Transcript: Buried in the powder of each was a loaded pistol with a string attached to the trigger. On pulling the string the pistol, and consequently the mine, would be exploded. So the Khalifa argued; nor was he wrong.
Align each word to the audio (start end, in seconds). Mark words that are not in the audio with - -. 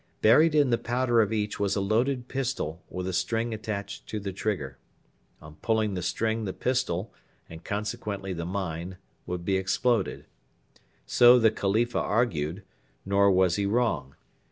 Buried 0.23 0.55
in 0.55 0.71
the 0.71 0.79
powder 0.79 1.21
of 1.21 1.31
each 1.31 1.59
was 1.59 1.75
a 1.75 1.79
loaded 1.79 2.27
pistol 2.27 2.81
with 2.89 3.07
a 3.07 3.13
string 3.13 3.53
attached 3.53 4.07
to 4.07 4.19
the 4.19 4.33
trigger. 4.33 4.79
On 5.43 5.57
pulling 5.61 5.93
the 5.93 6.01
string 6.01 6.45
the 6.45 6.53
pistol, 6.53 7.13
and 7.47 7.63
consequently 7.63 8.33
the 8.33 8.43
mine, 8.43 8.97
would 9.27 9.45
be 9.45 9.57
exploded. 9.57 10.25
So 11.05 11.37
the 11.37 11.51
Khalifa 11.51 11.99
argued; 11.99 12.63
nor 13.05 13.29
was 13.29 13.57
he 13.57 13.67
wrong. 13.67 14.15